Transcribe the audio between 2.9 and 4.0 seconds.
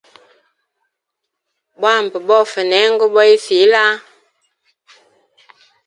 boisila.